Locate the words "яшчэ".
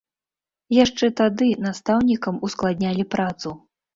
0.83-1.05